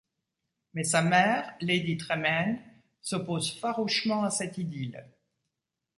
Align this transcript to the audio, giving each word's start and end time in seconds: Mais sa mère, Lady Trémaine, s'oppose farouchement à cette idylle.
Mais 0.73 0.83
sa 0.83 1.03
mère, 1.03 1.53
Lady 1.61 1.95
Trémaine, 1.95 2.59
s'oppose 3.03 3.53
farouchement 3.59 4.23
à 4.23 4.31
cette 4.31 4.57
idylle. 4.57 5.07